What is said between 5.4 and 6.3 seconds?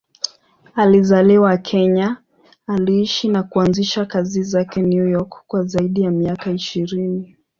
kwa zaidi ya